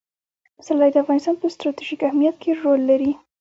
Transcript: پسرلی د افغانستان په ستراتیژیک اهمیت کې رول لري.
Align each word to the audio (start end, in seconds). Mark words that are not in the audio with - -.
پسرلی 0.57 0.89
د 0.91 0.95
افغانستان 1.03 1.35
په 1.39 1.47
ستراتیژیک 1.55 2.01
اهمیت 2.03 2.35
کې 2.41 2.51
رول 2.61 2.81
لري. 2.89 3.11